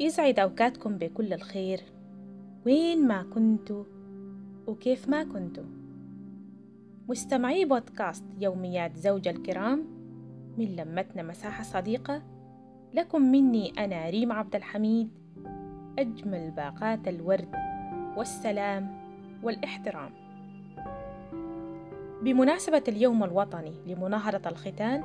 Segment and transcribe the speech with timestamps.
[0.00, 1.80] يسعد أوقاتكم بكل الخير.
[2.66, 3.84] وين ما كنتوا
[4.66, 5.64] وكيف ما كنتوا.
[7.08, 9.84] مستمعي بودكاست يوميات زوجة الكرام
[10.58, 12.22] من لمتنا مساحة صديقة
[12.94, 15.10] لكم مني أنا ريم عبد الحميد
[15.98, 17.54] أجمل باقات الورد
[18.16, 18.88] والسلام
[19.42, 20.10] والإحترام.
[22.22, 25.02] بمناسبة اليوم الوطني لمناهضة الختان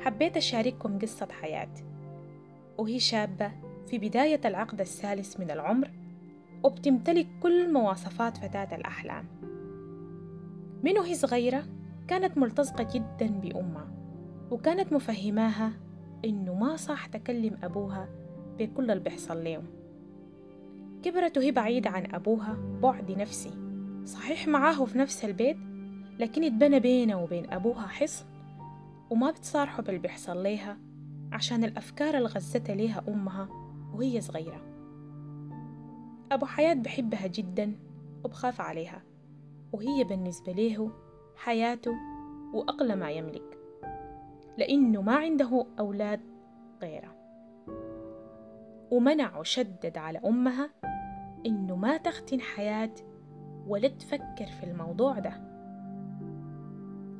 [0.00, 1.74] حبيت أشارككم قصة حياة
[2.78, 5.90] وهي شابة في بداية العقد الثالث من العمر
[6.62, 9.24] وبتمتلك كل مواصفات فتاة الأحلام.
[10.84, 11.62] من وهي صغيرة
[12.08, 13.88] كانت ملتصقة جدا بأمها
[14.50, 15.72] وكانت مفهماها
[16.24, 18.08] إنه ما صح تكلم أبوها
[18.58, 19.64] بكل اللي بيحصل لهم
[21.02, 23.50] كبرت وهي بعيدة عن أبوها بعد نفسي.
[24.04, 25.56] صحيح معاه في نفس البيت
[26.18, 28.24] لكن اتبنى بينه وبين أبوها حصن
[29.10, 30.78] وما بتصارحوا باللي بيحصل ليها
[31.32, 33.65] عشان الأفكار اللي غزتها ليها أمها
[33.96, 34.60] وهي صغيرة.
[36.32, 37.72] أبو حياة بحبها جدا
[38.24, 39.02] وبخاف عليها
[39.72, 40.90] وهي بالنسبة له
[41.36, 41.94] حياته
[42.54, 43.58] وأغلى ما يملك
[44.58, 46.20] لأنه ما عنده أولاد
[46.82, 47.14] غيره.
[48.90, 50.70] ومنع وشدد على أمها
[51.46, 52.94] إنه ما تختن حياة
[53.66, 55.32] ولا تفكر في الموضوع ده.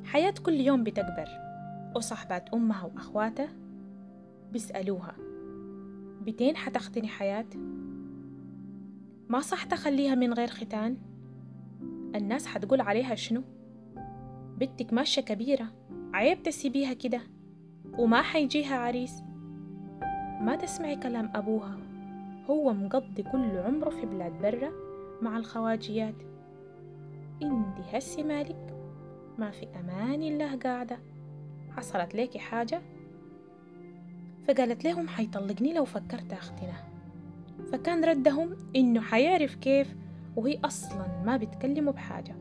[0.03, 1.29] حياة كل يوم بتكبر
[1.95, 3.49] وصحبات أمها وأخواتها
[4.51, 5.15] بيسألوها
[6.21, 7.45] بتين حتختني حياة؟
[9.29, 10.97] ما صح تخليها من غير ختان؟
[12.15, 13.43] الناس حتقول عليها شنو؟
[14.57, 15.67] بنتك ماشية كبيرة
[16.13, 17.21] عيب تسيبيها كده
[17.97, 19.23] وما حيجيها عريس
[20.41, 21.77] ما تسمعي كلام أبوها
[22.49, 24.71] هو مقضي كل عمره في بلاد برا
[25.21, 26.15] مع الخواجيات
[27.43, 28.73] انتي هسي مالك
[29.37, 30.99] ما في أمان الله قاعدة
[31.77, 32.81] حصلت ليكي حاجة
[34.47, 36.83] فقالت لهم حيطلقني لو فكرت أختنه
[37.71, 39.95] فكان ردهم إنه حيعرف كيف
[40.35, 42.35] وهي أصلا ما بتكلمه بحاجة.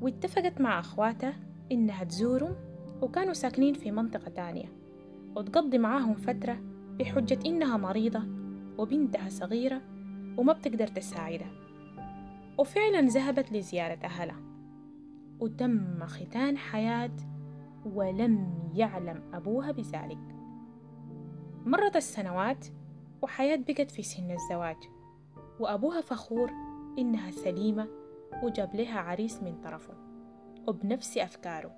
[0.00, 1.36] واتفقت مع أخواتها
[1.72, 2.54] إنها تزورهم
[3.02, 4.72] وكانوا ساكنين في منطقة تانية.
[5.36, 6.60] وتقضي معاهم فترة
[6.98, 8.22] بحجة إنها مريضة
[8.78, 9.82] وبنتها صغيرة
[10.36, 11.50] وما بتقدر تساعدها
[12.58, 14.40] وفعلا ذهبت لزيارة أهلها.
[15.40, 17.16] وتم ختان حياة
[17.94, 20.39] ولم يعلم أبوها بذلك.
[21.66, 22.66] مرت السنوات
[23.22, 24.76] وحياة بقت في سن الزواج
[25.60, 26.50] وأبوها فخور
[26.98, 27.88] إنها سليمة
[28.42, 29.94] وجاب لها عريس من طرفه
[30.66, 31.72] وبنفس أفكاره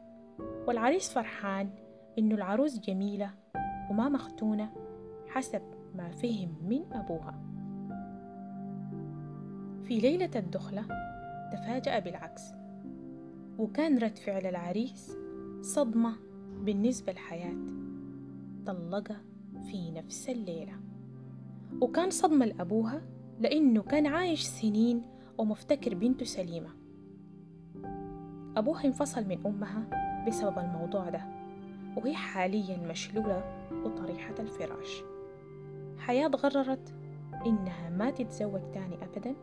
[0.68, 1.70] والعريس فرحان
[2.18, 3.30] إنه العروس جميلة
[3.90, 4.72] وما مختونة
[5.28, 5.62] حسب
[5.94, 7.42] ما فهم من أبوها.
[9.84, 10.82] في ليلة الدخلة
[11.52, 12.42] تفاجأ بالعكس
[13.58, 15.16] وكان رد فعل العريس
[15.60, 16.16] صدمة
[16.60, 17.56] بالنسبة لحياة
[18.66, 19.31] طلقها
[19.62, 20.72] في نفس الليلة.
[21.80, 23.02] وكان صدمة لأبوها
[23.40, 25.02] لأنه كان عايش سنين
[25.38, 26.70] ومفتكر بنته سليمة.
[28.56, 29.84] أبوها انفصل من أمها
[30.28, 31.24] بسبب الموضوع ده
[31.96, 35.02] وهي حاليا مشلولة وطريحة الفراش.
[35.98, 36.94] حياة قررت
[37.46, 39.34] إنها ما تتزوج تاني أبدا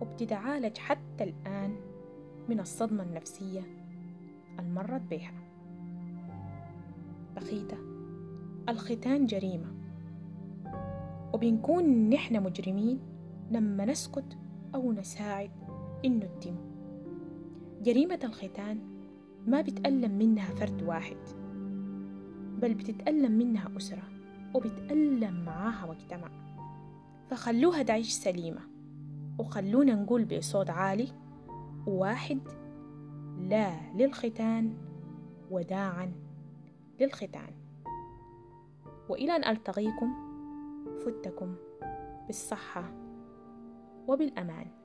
[0.00, 1.76] وبتتعالج حتى الآن
[2.48, 3.62] من الصدمة النفسية
[4.58, 5.32] المرت بها.
[7.36, 7.93] بخيتة.
[8.68, 9.66] الختان جريمة.
[11.34, 13.00] وبنكون نحن مجرمين
[13.50, 14.38] لما نسكت
[14.74, 15.50] أو نساعد
[16.04, 16.56] إنه تتم.
[17.82, 18.78] جريمة الختان
[19.46, 21.16] ما بتألم منها فرد واحد
[22.62, 24.02] بل بتتألم منها أسرة
[24.54, 26.30] وبتألم معاها مجتمع.
[27.30, 28.60] فخلوها تعيش سليمة
[29.38, 31.08] وخلونا نقول بصوت عالي
[31.86, 32.40] واحد
[33.38, 34.74] لا للختان
[35.50, 36.12] وداعا
[37.00, 37.63] للختان.
[39.08, 40.14] وإلى أن ألتقيكم
[41.04, 41.54] فتكم
[42.26, 42.92] بالصحة
[44.08, 44.83] وبالأمان.